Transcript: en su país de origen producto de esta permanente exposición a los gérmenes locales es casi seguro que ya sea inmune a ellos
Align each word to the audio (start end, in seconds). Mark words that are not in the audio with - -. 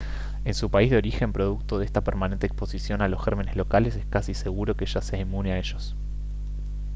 en 0.45 0.55
su 0.55 0.71
país 0.71 0.89
de 0.89 0.97
origen 0.97 1.31
producto 1.31 1.77
de 1.77 1.85
esta 1.85 2.03
permanente 2.03 2.47
exposición 2.47 3.03
a 3.03 3.07
los 3.07 3.23
gérmenes 3.23 3.55
locales 3.55 3.95
es 3.95 4.05
casi 4.07 4.33
seguro 4.33 4.75
que 4.75 4.87
ya 4.87 4.99
sea 4.99 5.19
inmune 5.19 5.51
a 5.53 5.59
ellos 5.59 5.95